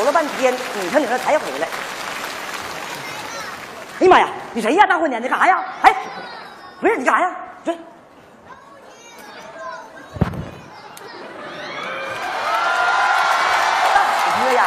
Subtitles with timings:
[0.00, 1.68] 走了半天，你看你这才回来。
[4.00, 4.86] 哎呀妈呀，你谁呀？
[4.86, 5.62] 大过年的干啥呀？
[5.82, 5.94] 哎，
[6.80, 7.36] 不是你干啥呀？
[7.62, 7.74] 这。
[13.92, 14.00] 大
[14.42, 14.64] 哥呀，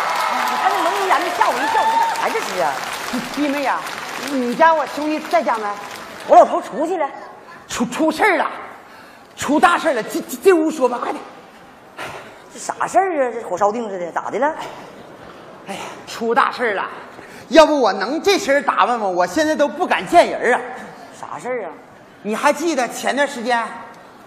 [0.51, 2.71] 你看那蒙蒙眼的吓我一跳，你干啥这是啊？
[3.35, 3.79] 弟妹呀，
[4.29, 5.65] 你家我兄弟在家没？
[6.27, 7.09] 我老头出去了，
[7.67, 8.47] 出出事儿了，
[9.35, 10.03] 出大事了！
[10.03, 11.23] 进进进屋说吧，快点。
[12.53, 13.31] 这啥事儿啊？
[13.33, 14.53] 这火烧腚似的，咋的了？
[15.67, 16.85] 哎呀，出大事了！
[17.49, 19.07] 要不我能这身打扮吗？
[19.07, 20.61] 我现在都不敢见人啊！
[21.19, 21.69] 啥事儿啊？
[22.23, 23.65] 你还记得前段时间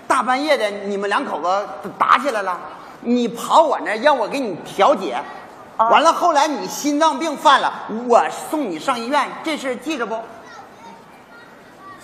[0.07, 1.69] 大半夜的你们两口子
[1.99, 2.59] 打起来了？
[3.01, 5.19] 你跑我那儿让我给你调解，
[5.77, 7.73] 啊完了后来你心脏病犯了，
[8.07, 10.19] 我送你上医院，这事儿记着不？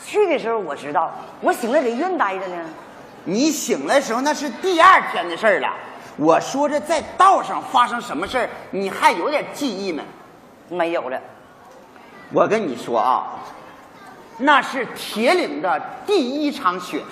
[0.04, 2.56] 去的时候我知道，我醒来在医院待着呢。
[3.24, 5.72] 你醒来的时候那是第二天的事儿了。
[6.16, 10.02] 我说这在道上发生什么事儿，你还有点记忆没？
[10.68, 11.20] 没有了，
[12.32, 13.26] 我跟你说啊，
[14.38, 17.02] 那是铁岭的第一场雪，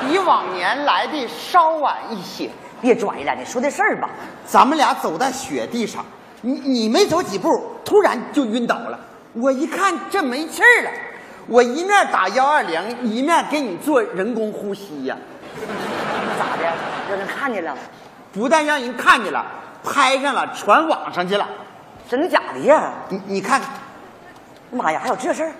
[0.00, 2.50] 比往年来的稍晚一些。
[2.80, 4.10] 别拽了，你说这事儿吧。
[4.44, 6.04] 咱们俩走在雪地上，
[6.42, 7.48] 你你没走几步，
[7.84, 8.98] 突然就晕倒了。
[9.32, 10.90] 我一看这没气儿了，
[11.46, 15.16] 我一面打幺二零，一面给你做人工呼吸呀？
[17.14, 17.76] 让人看见了？
[18.32, 19.44] 不但让人看见了，
[19.84, 21.46] 拍上了，传网上去了。
[22.08, 22.92] 真的假的呀？
[23.08, 23.70] 你你看看，
[24.72, 25.52] 妈呀，还有这事儿？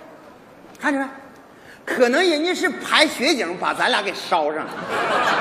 [0.79, 1.07] 看见没？
[1.85, 4.71] 可能人家是拍雪景把咱俩给烧上了。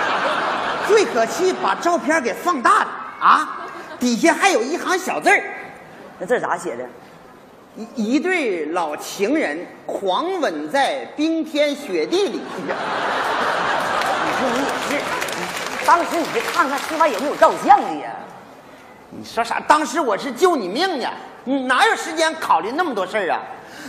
[0.86, 3.66] 最可气，把照片给放大了啊！
[3.98, 5.42] 底下还有一行小字儿。
[6.18, 6.84] 那字儿咋写的？
[7.74, 12.40] 一一对老情人狂吻在冰天雪地里。
[12.56, 12.68] 你
[14.38, 14.58] 说你
[14.94, 15.02] 也是，
[15.86, 18.10] 当时你就看看司法有没有照相的呀？
[19.10, 19.60] 你说啥？
[19.68, 21.08] 当时我是救你命呢，
[21.44, 23.40] 你哪有时间考虑那么多事儿啊？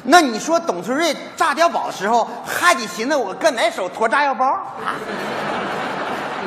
[0.04, 4.94] 那你说董存瑞炸碉堡的时候，还得寻思我搁哪手驮炸药包啊？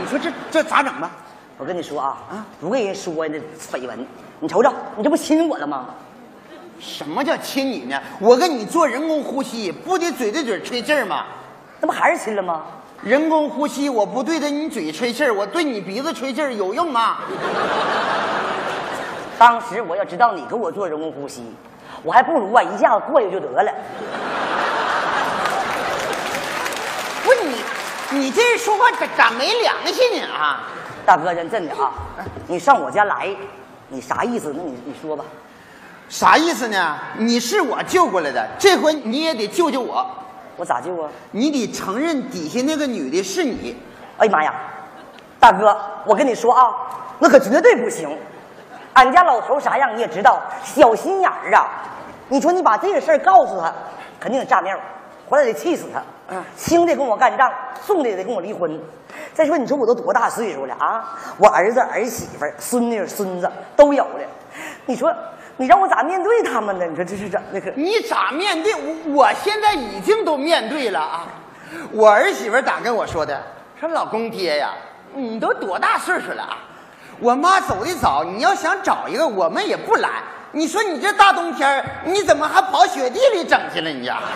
[0.01, 1.11] 你说这这咋整吧？
[1.57, 4.07] 我跟你说啊，啊，不跟人说那绯闻，
[4.39, 5.87] 你瞅瞅，你这不亲我了吗？
[6.79, 8.01] 什么叫亲你呢？
[8.21, 11.25] 我跟你做人工呼吸，不得嘴对嘴吹气儿吗？
[11.81, 12.63] 那不还是亲了吗？
[13.03, 17.19] 人工呼吸，我不对着你嘴吹气儿，我对你鼻子吹气儿有用吗？
[19.39, 21.45] 当时我要知道你给我做人工呼吸，
[22.03, 23.73] 我还不如啊一下子过去就得了。
[27.25, 27.55] 不是你，
[28.19, 30.65] 你这人说话咋咋没良心呢啊？
[31.07, 31.93] 大哥，认真的啊，
[32.49, 33.29] 你上我家来，
[33.89, 34.53] 你啥意思？
[34.57, 35.25] 那你你说吧。
[36.09, 36.99] 啥意思呢？
[37.17, 40.05] 你是我救过来的，这回你也得救救我。
[40.59, 41.09] 我咋救啊？
[41.31, 43.75] 你得承认底下那个女的是你。
[44.19, 44.53] 哎呀妈呀，
[45.41, 45.75] 大哥，
[46.05, 46.75] 我跟你说啊，
[47.21, 48.15] 那可绝对不行。
[48.95, 51.69] 俺家老头啥样你也知道，小心眼儿啊。
[52.29, 53.73] 你说你把这个事儿告诉他，
[54.19, 54.77] 肯定得炸庙，
[55.29, 56.03] 回来得气死他。
[56.31, 57.51] 嗯轻的跟我干仗，
[57.87, 58.79] 重的也得跟我离婚。
[59.33, 61.17] 再说你说我都多大岁数了啊？
[61.39, 64.21] 我儿子、儿媳妇、孙女、孙子都有了。
[64.85, 65.15] 你说
[65.59, 66.87] 你让我咋面对他们呢？
[66.87, 67.71] 你说这是怎的可？
[67.77, 68.75] 你咋面对？
[68.75, 71.27] 我我现在已经都面对了啊！
[71.93, 73.43] 我儿媳妇咋跟我说的？
[73.79, 74.71] 说老公爹呀，
[75.15, 76.57] 你都多大岁数了啊？
[77.19, 80.11] 我妈走的早，你要想找一个，我们也不拦。
[80.53, 83.91] 你说你这大冬天儿你怎么还跑雪地里整去了？
[83.91, 84.19] 你呀？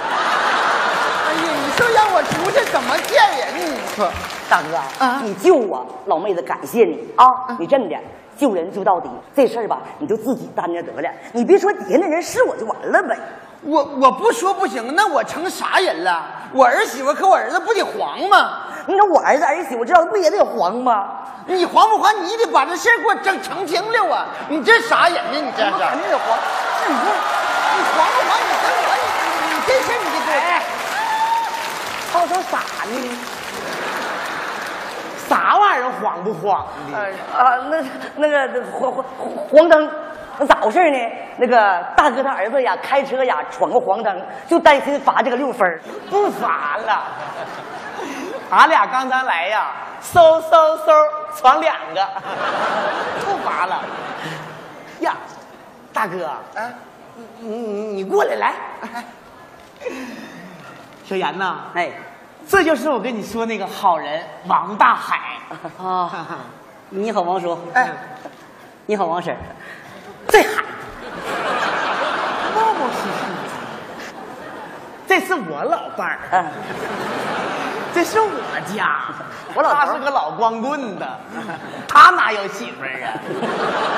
[1.24, 3.70] 哎呀，你说让我出去怎么见人？
[3.70, 4.10] 你说
[4.50, 7.24] 大哥，啊你救我，老妹子感谢你啊！
[7.60, 7.96] 你真的
[8.36, 11.10] 救人救到底，这事儿吧，你就自己担着得了。
[11.32, 13.16] 你别说底下那人是我就完了呗。
[13.64, 16.24] 我我不说不行，那我成啥人了？
[16.52, 18.62] 我儿媳妇和我儿子不得黄吗？
[18.86, 21.20] 你说我儿子儿媳妇知道不也得黄吗？
[21.46, 22.12] 你黄不黄？
[22.24, 24.26] 你得把这事儿给我整澄清了啊！
[24.48, 25.32] 你这啥人呢？
[25.32, 25.70] 你这是？
[25.70, 26.38] 定得黄。
[26.82, 27.06] 那你说
[27.76, 28.40] 你黄不黄？
[28.40, 30.62] 你跟我，你你这事儿你得哎
[32.12, 32.58] 他说啥
[32.90, 33.31] 呢？
[35.72, 36.98] 啥玩意儿黄不慌的？
[37.36, 37.82] 啊，那
[38.16, 39.04] 那个黄黄
[39.50, 39.90] 黄灯，
[40.38, 41.12] 那咋回事呢？
[41.38, 45.80] 那个大哥他儿子呀，开车呀闯个黄灯，就担心罚这个六分儿
[46.10, 47.02] 不罚了。
[48.50, 49.70] 俺俩刚才来呀，
[50.02, 50.92] 嗖嗖嗖
[51.34, 52.06] 闯两个，
[53.24, 53.80] 不罚了。
[55.00, 55.14] 呀，
[55.92, 56.70] 大哥，啊，
[57.38, 58.52] 你你你过来来。
[61.04, 61.90] 小严呐，哎，
[62.48, 65.20] 这就是我跟你说那个好人王大海。
[65.78, 66.10] 啊，
[66.90, 67.58] 你好，王叔。
[67.74, 67.90] 哎，
[68.86, 69.38] 你好，王婶儿。
[70.28, 70.62] 这海
[72.54, 74.12] 冒冒失失，
[75.06, 76.18] 这是我老伴儿。
[76.30, 76.46] 嗯，
[77.94, 78.30] 这是我
[78.74, 79.02] 家，
[79.54, 81.20] 我老头儿他是个老光棍的，
[81.88, 83.12] 他哪有媳妇儿啊？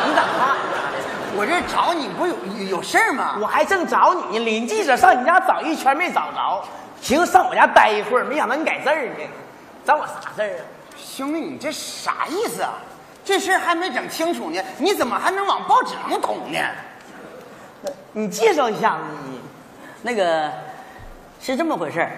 [0.07, 0.57] 你咋看？
[1.37, 3.37] 我这找你不有有有事儿吗？
[3.41, 6.65] 我还正找你呢，领记者上你家找一圈没找着，
[7.05, 9.15] 寻思上我家待一会儿，没想到你改字儿呢，
[9.85, 10.65] 找我啥事儿啊？
[10.97, 12.79] 兄弟，你这啥意思啊？
[13.23, 16.59] 这事儿还没整清楚呢，你怎么还能往报纸上捅呢？
[18.15, 18.99] 你介绍一下
[19.29, 19.39] 你。
[20.01, 20.51] 那个
[21.43, 22.11] 是这么回事儿，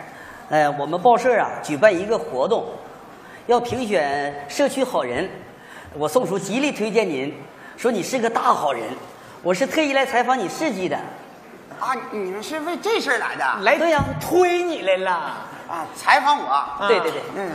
[0.50, 2.66] 呃，我们报社啊举办一个活动，
[3.48, 5.28] 要评选社区好人，
[5.94, 7.34] 我宋叔极力推荐您，
[7.76, 8.84] 说你是个大好人，
[9.42, 10.96] 我是特意来采访你事迹的。
[11.81, 13.44] 啊，你们是为这事儿来的？
[13.62, 15.11] 来，对呀推你来了。
[15.69, 16.64] 啊，采访我。
[16.88, 17.50] 对对对，嗯，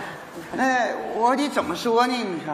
[0.54, 2.14] 那，我得怎么说呢？
[2.14, 2.54] 你说，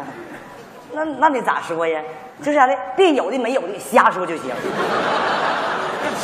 [0.94, 2.02] 那那得咋说呀？
[2.44, 4.54] 这啥的，别有的没有的，瞎说就行。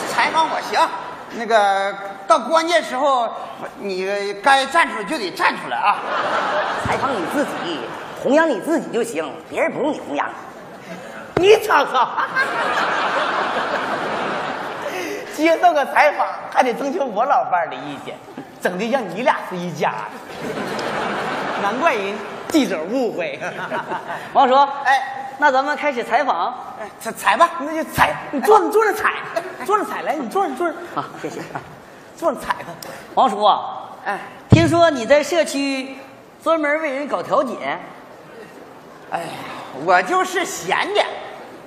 [0.10, 0.80] 采访我行，
[1.36, 1.94] 那个
[2.28, 3.28] 到关键时候，
[3.80, 5.98] 你该站出来就得站出来啊。
[6.86, 7.80] 采访你自己，
[8.22, 10.26] 弘扬你自己就行，别人不用你弘扬。
[11.36, 12.08] 你瞅瞅，
[15.34, 18.16] 接受个采访还得征求我老伴儿的意见，
[18.62, 22.14] 整的像你俩是一家的，难怪人
[22.50, 23.40] 记者误会。
[24.34, 27.50] 王叔，哎，那咱们开始采访哎采采吧。
[27.60, 29.14] 那就采，你坐你坐着采，
[29.66, 31.42] 坐着采来，你坐着坐着，啊，谢谢。
[32.16, 32.66] 坐着采吧。
[33.16, 34.20] 王叔啊，哎，
[34.50, 35.98] 听说你在社区
[36.44, 37.78] 专门为人搞调解，
[39.10, 39.26] 哎呀，
[39.84, 41.02] 我就是闲的，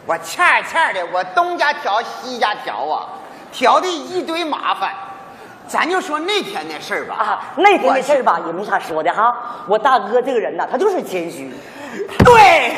[0.06, 3.08] 我欠欠的，我东家调西家调啊，
[3.56, 4.92] 调的一堆麻烦。
[5.66, 7.14] 咱就说那天的事儿吧。
[7.14, 9.34] 啊，那天的事儿吧，也没啥说的哈。
[9.66, 11.50] 我大哥这个人呐，他就是谦虚。
[12.18, 12.76] 对，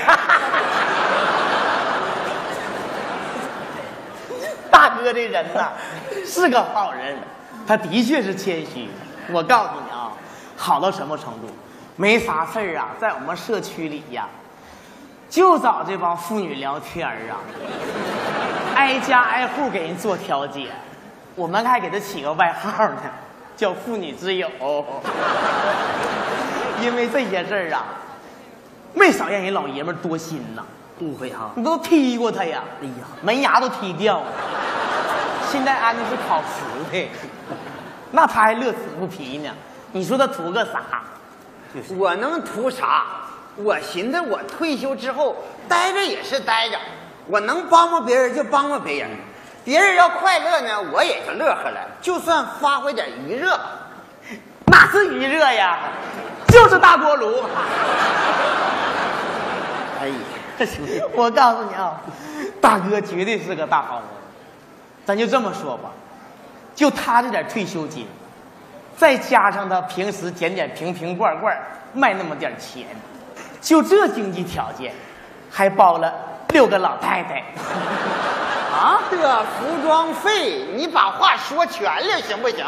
[4.71, 5.73] 大哥这人呐
[6.25, 7.19] 是个好人，
[7.67, 8.89] 他的确是谦虚。
[9.33, 10.13] 我告诉你啊，
[10.57, 11.49] 好到什么程度？
[11.97, 14.29] 没啥事儿啊，在我们社区里呀，
[15.29, 17.37] 就找这帮妇女聊天儿啊，
[18.79, 20.69] 挨家挨户给人做调解。
[21.35, 22.97] 我们还给他起个外号呢，
[23.57, 24.49] 叫“妇女之友”，
[26.81, 27.85] 因为这些事儿啊，
[28.95, 30.65] 没少让人老爷们儿多心呐。
[31.01, 31.51] 误会哈。
[31.57, 32.63] 你都踢过他呀？
[32.81, 34.27] 哎呀，门牙都踢掉了。
[35.51, 37.09] 现在安的是烤瓷的，
[38.13, 39.51] 那他还乐此不疲呢。
[39.91, 40.83] 你说他图个啥？
[41.97, 43.07] 我能图啥？
[43.57, 45.35] 我寻思我退休之后
[45.69, 46.79] 待着也是待着，
[47.29, 49.11] 我能帮帮别人就帮帮别人，
[49.65, 53.61] 别人要快乐呢，我也就乐呵了，就算发挥点余热。
[54.67, 55.79] 哪是余热呀？
[56.49, 57.43] 就是大锅炉。
[60.01, 60.15] 哎呀，
[61.15, 62.01] 我告诉你啊，
[62.61, 64.05] 大哥绝对是个大好人。
[65.05, 65.91] 咱就这么说吧，
[66.75, 68.07] 就他这点退休金，
[68.97, 71.57] 再加上他平时捡捡瓶瓶罐罐
[71.93, 72.87] 卖那么点钱，
[73.61, 74.93] 就这经济条件，
[75.51, 76.13] 还包了
[76.53, 77.45] 六个老太太。
[78.73, 82.65] 啊，这服装费你把话说全了行不行？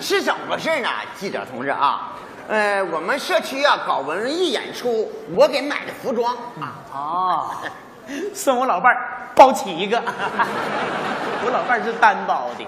[0.00, 2.12] 是怎么回事呢，记者同志啊？
[2.48, 6.74] 呃，我们社区啊搞文艺演出，我给买的服装啊。
[6.92, 7.50] 哦，
[8.34, 8.98] 送我老伴儿
[9.34, 10.02] 包七个，
[11.44, 12.66] 我老伴儿是单包的，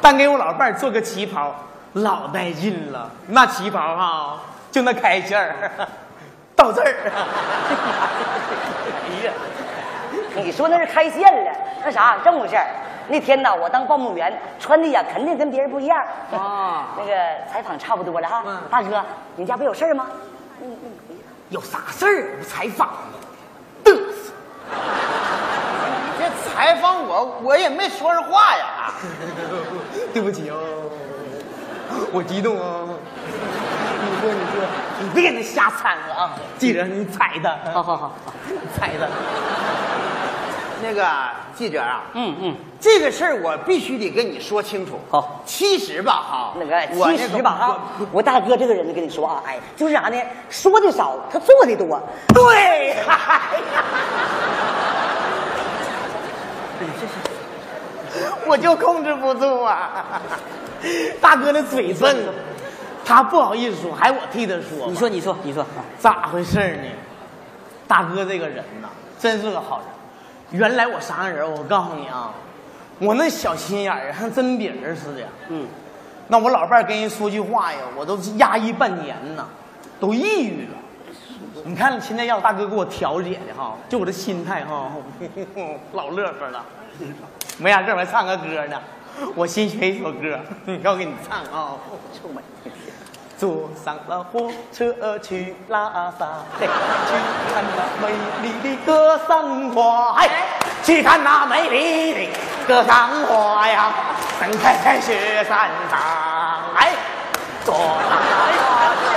[0.00, 1.54] 单给我老伴儿做个旗袍，
[1.94, 3.10] 老带劲了。
[3.26, 5.70] 那旗袍哈、就那开线儿，
[6.54, 7.12] 到这儿。
[10.42, 11.50] 你说那是开线了，
[11.84, 12.66] 那啥这么回事儿？
[13.08, 15.98] 那天呐，我当报幕员，穿的呀肯定跟别人不一样。
[16.32, 17.12] 啊那个
[17.52, 18.42] 采访差不多了哈。
[18.46, 19.04] 嗯大哥，
[19.36, 20.06] 你家不有事儿吗？
[21.48, 23.18] 有啥事儿不采访呢？
[23.84, 24.32] 嘚瑟。
[26.18, 28.92] 你这采访我，我也没说上话呀。
[30.14, 30.56] 对不起哦，
[32.12, 32.88] 我激动哦。
[34.02, 34.62] 你说，你说，
[35.02, 36.30] 你别给他瞎掺和啊！
[36.58, 38.12] 记者，你踩他，好好好，
[38.78, 39.06] 踩他。
[40.82, 41.06] 那个
[41.54, 44.98] 记者啊，嗯嗯，这个事儿我必须得跟你说清楚。
[45.10, 47.78] 好其实吧，哈，那个其实吧哈，
[48.12, 50.16] 我大哥这个人呢，跟你说啊，哎，就是啥呢？
[50.48, 52.00] 说的少，他做的多。
[52.34, 53.40] 对，哎呀，
[58.46, 60.20] 我就控制不住啊！
[61.20, 62.16] 大哥那嘴笨，
[63.04, 64.88] 他不好意思说，还我替他说。
[64.88, 65.64] 你说你说你说，
[65.98, 66.88] 咋回事呢？
[67.86, 69.86] 大哥这个人呐，真是个好人。
[70.52, 72.32] 原来我啥样人，我告诉你啊，
[72.98, 75.22] 我那小心眼儿像针饼儿似的。
[75.48, 75.66] 嗯，
[76.28, 79.46] 那我老伴儿跟人说句话呀，我都是压抑半年呐，
[80.00, 80.74] 都抑郁了。
[81.64, 84.90] 你看现在让我大哥给我调解的哈，就我这心态哈，
[85.92, 86.64] 老乐呵了。
[87.58, 88.80] 没啥事儿，我还唱个歌呢。
[89.34, 91.76] 我新学一首歌，你要给你唱啊。
[93.40, 96.26] 坐上了火车去拉萨，
[96.60, 97.14] 嘿去
[97.54, 100.28] 看那美丽的格桑花，嘿，
[100.84, 102.30] 去看那美丽的
[102.68, 103.90] 格桑花呀，
[104.38, 105.98] 盛开在雪山上，
[106.76, 106.92] 哎，
[107.64, 108.18] 坐上了
[108.58, 108.68] 火
[109.00, 109.08] 车。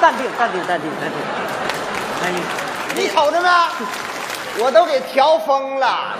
[0.00, 1.20] 淡定，淡定，淡定，淡定，
[2.22, 2.42] 淡定。
[2.96, 3.48] 你瞅着没？
[4.64, 6.14] 我都给调疯了。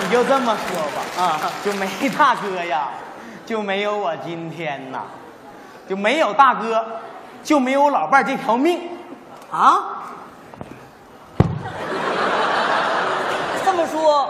[0.00, 1.86] 你就这么说吧，啊，就没
[2.18, 2.88] 大哥呀，
[3.48, 4.98] 就没有我今天呐，
[5.88, 6.84] 就没有大哥，
[7.42, 8.78] 就没有我老伴儿这条命。
[9.50, 10.04] 啊？
[13.64, 14.28] 这么说，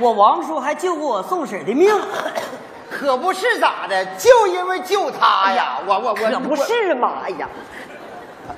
[0.00, 1.94] 我王叔还救过我宋婶的命？
[2.90, 7.18] 可不是咋的，就因为救他呀，我我我可不是嘛！
[7.24, 7.48] 哎呀，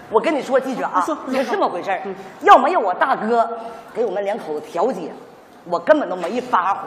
[0.09, 2.01] 我跟你说，记者啊，是这么回事儿
[2.41, 3.47] 要没有我大哥
[3.93, 5.13] 给我们两口子调解，
[5.67, 6.81] 我根本都没发火。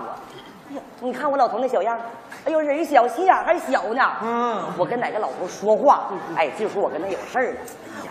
[0.71, 2.01] 哎呀，你看我老头那小样儿，
[2.45, 4.03] 哎呦，人小心眼还小呢。
[4.23, 7.59] 嗯我跟哪个老头说话，哎，就说我跟他有事儿呢。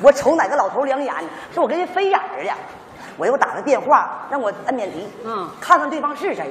[0.03, 1.13] 我瞅哪个老头两眼，
[1.53, 2.55] 说我跟人飞眼儿了。
[3.17, 6.51] 我又打个电话让我摁免提，嗯看看对方是谁。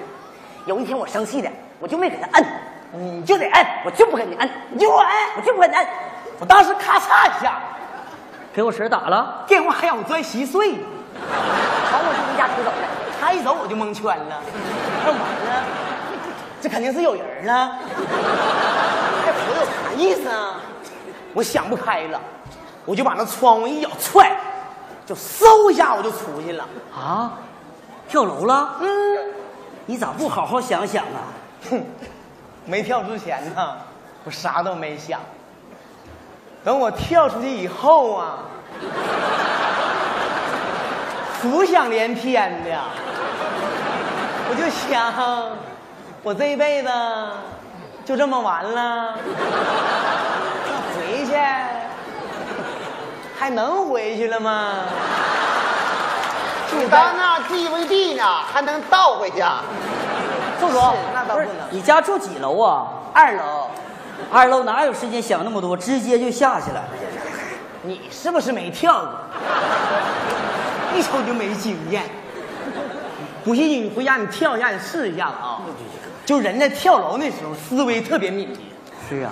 [0.66, 2.46] 有一天我生气了，我就没给他摁，
[2.92, 5.88] 你就得摁，我就不给你摁，你就给我摁，我就不给你摁。
[6.40, 7.60] 我当时咔嚓一下，
[8.54, 9.46] 给我婶儿打了？
[9.48, 12.88] 电话还让我拽稀碎，朝我就离家出走了。
[13.20, 14.42] 他一走我就蒙圈了。
[15.04, 15.64] 那完了，
[16.62, 17.80] 这肯定是有人了。
[19.26, 20.62] 这活有啥意思啊？
[21.34, 22.20] 我想不开了，
[22.86, 24.36] 我就把那窗户一脚踹，
[25.06, 26.66] 就嗖一下我就出去了。
[26.96, 27.34] 啊？
[28.08, 28.78] 跳楼了？
[28.82, 28.88] 嗯。
[29.86, 31.22] 你咋不好好想想啊？
[31.70, 31.84] 哼，
[32.66, 33.78] 没跳之前呢，
[34.24, 35.20] 我啥都没想。
[36.64, 38.40] 等我跳出去以后啊，
[41.40, 42.80] 浮想联翩的，
[44.50, 45.12] 我就想，
[46.22, 46.90] 我这一辈子
[48.06, 49.16] 就这么完了，
[50.66, 51.34] 那回去
[53.38, 54.74] 还能回去了吗？
[56.78, 59.40] 你当那 DVD 呢，还能倒回去？
[59.40, 59.64] 啊
[60.60, 61.50] 宋总，那倒不能。
[61.72, 62.88] 你家住几楼啊？
[63.14, 63.70] 二楼。
[64.30, 66.84] 二楼哪有时间想那么多，直接就下去了。
[67.84, 69.12] 你是不是没跳过？
[70.94, 72.04] 一瞅就没经验。
[73.46, 75.62] 不信你回家你跳一下，你试一下子啊。
[76.30, 78.62] 就人在跳楼那时候思维特别敏捷，
[79.10, 79.32] 是啊。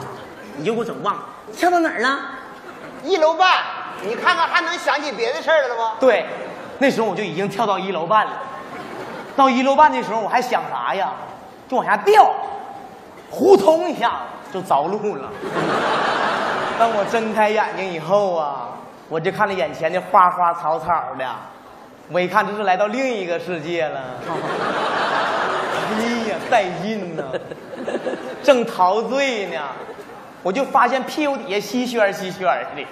[0.56, 1.22] 你就给我整忘了，
[1.56, 2.20] 跳到哪儿了？
[3.04, 3.48] 一楼半，
[4.01, 5.92] 你看看还能想起别的事儿了吗？
[6.00, 6.25] 对，
[6.80, 8.32] 那时候我就已经跳到一楼半了。
[9.36, 11.13] 到一楼半的时候，我还想啥呀？
[11.70, 12.34] 就往下掉，
[13.30, 14.13] 呼通一下
[14.51, 15.30] 就着陆了。
[16.80, 18.70] 当我睁开眼睛以后啊，
[19.08, 21.30] 我就看着眼前的花花草草的，
[22.10, 24.00] 我一看这是来到另一个世界了。
[26.00, 27.24] 哎呀，带劲呐！
[28.44, 29.62] 正陶醉呢，
[30.44, 32.46] 我就发现屁股底下稀宣稀宣
[32.76, 32.86] 的，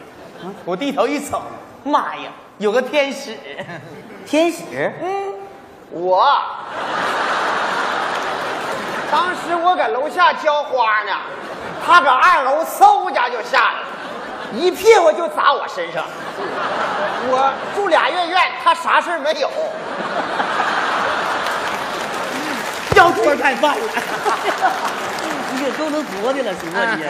[0.65, 1.41] 我低头一瞅，
[1.83, 3.37] 妈呀，有个天使。
[4.25, 4.63] 天使？
[5.01, 5.33] 嗯
[5.91, 6.25] 我，
[9.11, 11.11] 当时我搁楼下浇花呢，
[11.85, 13.87] 他搁二楼嗖一下就下来了，
[14.53, 16.03] 一屁股就砸我身上。
[16.37, 19.49] 我住俩月院，他啥事儿没有。
[22.95, 23.83] 要锅盖饭了。
[25.51, 27.03] 你可够能作的了，行啊你？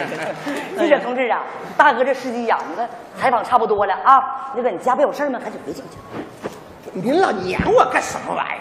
[0.78, 1.42] 记者同志啊，
[1.76, 2.88] 大哥这司机呀，你看
[3.20, 4.20] 采访差不多了啊，
[4.54, 5.38] 那个你家不有事儿吗？
[5.42, 5.82] 赶紧回去。
[6.92, 8.60] 你老撵我干什么玩意儿？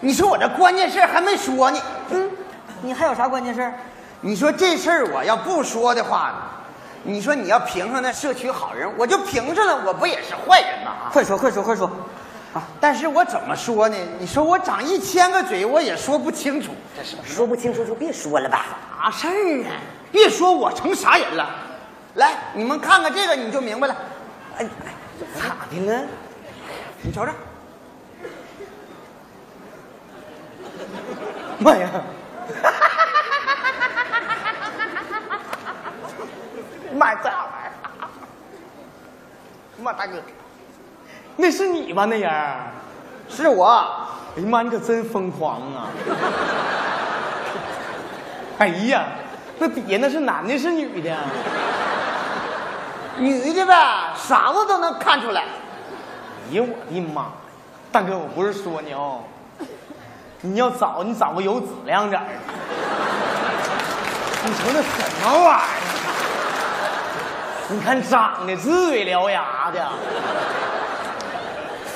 [0.00, 1.80] 你说我这关键事儿还没说呢。
[2.10, 2.30] 嗯，
[2.82, 3.72] 你还有啥关键事儿？
[4.20, 6.36] 你说这事儿我要不说的话呢，
[7.06, 10.90] 你说你要评上那社区好人，我就评上了，我不也是坏人吗？
[10.90, 11.12] 啊！
[11.12, 11.86] 快说，快说，快说！
[12.54, 13.96] 啊但是我怎么说呢？
[14.18, 16.72] 你说我长一千个嘴，我也说不清楚。
[16.96, 18.64] 这是说不清楚就别说了吧。
[19.02, 19.76] 啥事儿啊？
[20.10, 21.50] 别说我成啥人了。
[22.14, 23.96] 来，你们看看这个，你就明白了。
[24.56, 24.66] 哎，
[25.34, 26.02] 咋的了？
[27.02, 27.32] 你瞅瞅，
[31.58, 31.90] 妈呀！
[36.94, 37.36] 妈这玩意
[38.00, 38.08] 儿！
[39.82, 40.22] 妈大哥，
[41.36, 42.04] 那是你吧？
[42.04, 42.32] 那人？
[43.28, 43.66] 是我。
[44.36, 45.88] 哎呀妈，你可真疯狂啊！
[48.58, 49.04] 哎呀，
[49.58, 51.16] 那底下那是男的，是女的？
[53.18, 55.42] 女的呗，傻子都能看出来。
[55.42, 57.26] 哎呀，我的妈！
[57.92, 59.20] 大哥，我不是说你哦，
[60.40, 62.32] 你要找你找个有质量点儿的。
[64.44, 64.88] 你瞅那什
[65.22, 65.60] 么玩意儿？
[67.68, 69.88] 你看长得龇嘴獠牙的，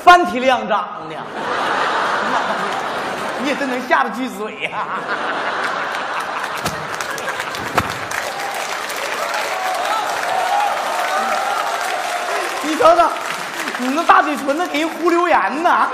[0.02, 1.16] 翻体亮长的，
[3.42, 4.80] 你也真能下得去嘴呀、啊！
[12.62, 13.02] 你瞅瞅，
[13.78, 15.86] 你那大嘴唇子给人呼流言呢！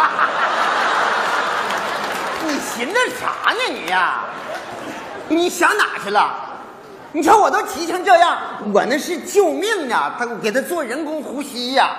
[2.47, 4.21] 你寻思啥呢你呀、
[5.29, 6.44] 你想哪去了？
[7.15, 8.37] 你瞧我都急成这样，
[8.73, 10.17] 我那是救命啊！
[10.19, 11.99] 他给他做人工呼吸呀、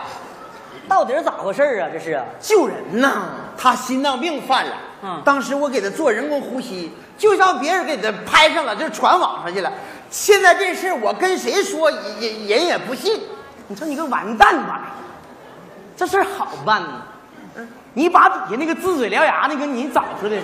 [0.89, 1.87] 到底是咋回事啊？
[1.91, 3.29] 这是救人呐！
[3.57, 9.71] 他心脏病犯了，嗯当时我给他做人工呼吸，就让别人给他拍上了，就传网上去了。
[10.11, 13.21] 现在这事儿我跟谁说，也也人也不信。
[13.67, 14.95] 你说你个完蛋吧，
[15.95, 17.01] 这事儿好办呢。
[17.93, 20.37] 你把底下那个呲嘴獠牙那个你找出来，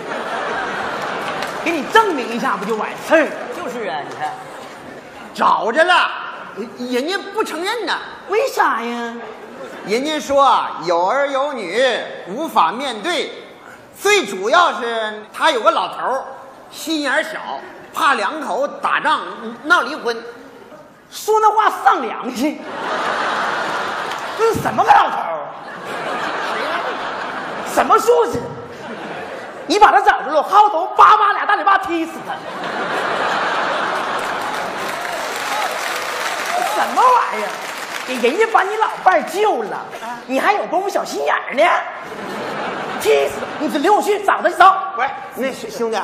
[1.65, 3.31] 给你证明一下，不就完事儿了？
[3.53, 4.31] 就是啊，你看，
[5.33, 6.09] 找着了，
[6.55, 7.93] 人人家不承认呢。
[8.29, 9.13] 为啥呀？
[9.85, 11.83] 人家说有儿有女
[12.27, 13.31] 无法面对，
[13.99, 16.23] 最主要是他有个老头儿，
[16.69, 17.39] 心眼儿小，
[17.93, 19.21] 怕两口打仗
[19.63, 20.15] 闹离婚。
[21.09, 22.61] 说那话丧良心，
[24.37, 25.47] 这是什么个老头儿？
[27.73, 28.39] 什么素质？
[29.67, 32.33] 你把他找着了，薅头叭叭俩大嘴巴踢死他！
[36.87, 37.49] 什么玩意儿？
[38.21, 39.85] 给人家把你老伴儿救了，
[40.27, 41.63] 你还有功夫小心眼儿呢？
[42.99, 43.45] 气死他！
[43.59, 44.65] 你这领我去找他去走。
[44.97, 45.97] 喂，那是兄弟，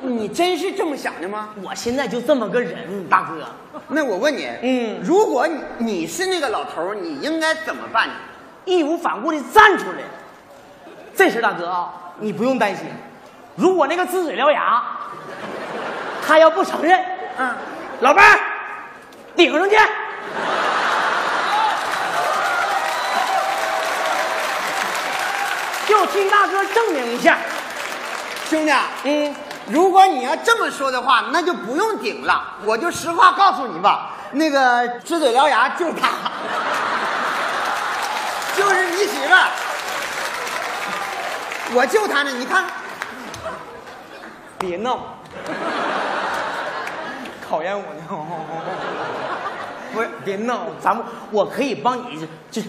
[0.00, 1.50] 你真是这么想的吗？
[1.62, 3.44] 我现在就这么个人，大哥。
[3.88, 8.14] 那我问你，嗯如果你你是那个老头，你应该怎么办呢？
[8.64, 9.98] 义无反顾的站出来。
[11.16, 12.86] 这事大哥啊，你不用担心。
[13.56, 14.80] 如果那个呲嘴獠牙，
[16.24, 16.98] 他要不承认，
[17.38, 17.52] 嗯，
[18.00, 18.38] 老伴儿
[19.34, 19.76] 顶上去。
[25.88, 27.38] 就替大哥证明一下。
[28.48, 28.72] 兄弟，
[29.04, 29.34] 嗯，
[29.68, 36.08] 如果你要这么说的话，那就不用顶了，我就实话告诉你吧，那个呲嘴獠牙就是他，
[38.56, 39.48] 就是你媳妇儿，
[41.74, 42.64] 我就他呢，你看。
[44.60, 44.98] 别闹，
[47.48, 48.02] 考验我呢。
[49.98, 52.62] 不是，别闹，咱们我可以帮你就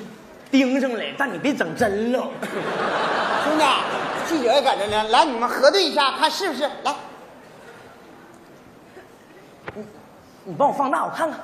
[0.49, 2.27] 盯上来，但你别整真了。
[3.43, 3.63] 兄弟，
[4.27, 6.63] 记者也搁这呢，来，你们核对一下，看是不是？
[6.63, 6.95] 来，
[9.75, 9.85] 你
[10.45, 11.39] 你帮我放大，我看看。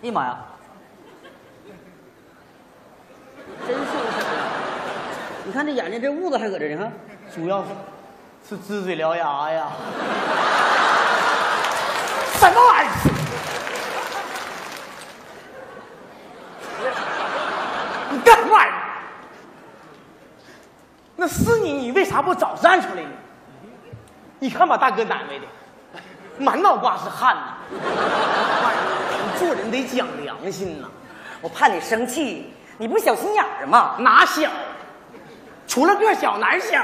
[0.00, 0.38] 哎呀妈呀，
[3.66, 3.84] 真是！
[5.44, 6.90] 你看这眼睛这痦子还搁这呢，
[7.34, 7.68] 主要是
[8.48, 9.66] 是呲嘴獠牙呀。
[12.34, 12.92] 什么玩意儿？
[18.10, 18.74] 你干什么玩意儿？
[21.16, 23.10] 那是你，你为啥不早站出来呢？
[24.38, 25.46] 你看把大哥难为的，
[26.38, 27.56] 满脑瓜是汗呐。
[27.70, 30.88] 你做人得讲良心呐，
[31.40, 33.96] 我怕你生气，你不小心眼儿吗？
[33.98, 34.48] 哪小？
[35.66, 36.80] 除了个小哪儿小？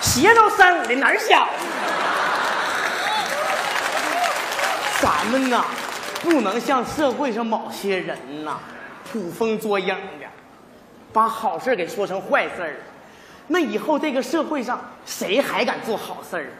[0.00, 1.48] 鞋都三五的哪儿小？
[5.04, 5.62] 咱们呐，
[6.22, 8.58] 不能像社会上某些人呐，
[9.12, 9.88] 捕风捉影
[10.18, 10.26] 的，
[11.12, 12.82] 把好事给说成坏事。
[13.48, 16.56] 那以后这个社会上谁还敢做好事儿啊？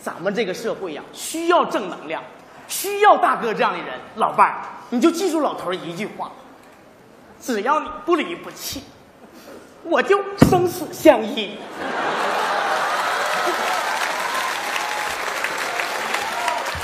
[0.00, 2.22] 咱们这个社会呀、需要正能量，
[2.68, 3.88] 需要大哥这样的人。
[4.14, 6.30] 老伴儿，你就记住老头一句话：
[7.42, 8.84] 只要你不离不弃，
[9.82, 11.58] 我就生死相依。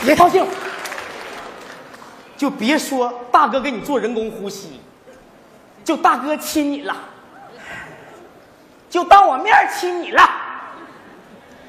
[0.04, 0.44] 别高兴，
[2.42, 4.80] 就别说大哥给你做人工呼吸，
[5.84, 6.96] 就大哥亲你了，
[8.90, 10.28] 就当我面亲你了，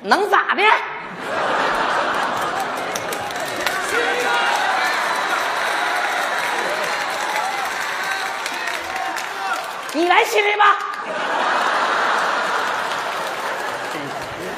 [0.02, 0.64] 能咋的？
[9.94, 10.76] 你来亲来吧。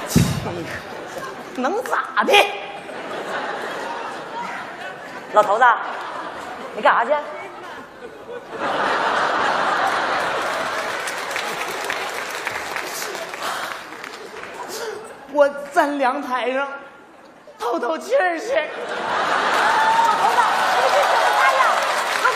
[0.08, 0.24] 亲
[1.58, 2.34] 能咋的？
[5.34, 5.66] 老头子，
[6.76, 7.14] 你干啥去？
[15.32, 16.68] 我站凉台上
[17.58, 18.48] 透透气儿去。
[18.48, 18.68] 老，你什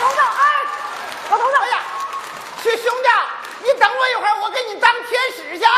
[0.00, 0.40] 老，哎，
[1.30, 1.74] 老，哎呀，
[2.62, 3.08] 去兄弟，
[3.62, 5.70] 你等我一会儿，我给你当天使去啊。